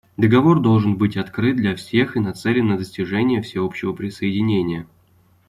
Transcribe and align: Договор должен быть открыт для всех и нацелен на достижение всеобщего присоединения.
Договор 0.17 0.61
должен 0.61 0.97
быть 0.97 1.15
открыт 1.15 1.57
для 1.57 1.75
всех 1.75 2.17
и 2.17 2.19
нацелен 2.19 2.65
на 2.69 2.75
достижение 2.79 3.43
всеобщего 3.43 3.93
присоединения. 3.93 4.87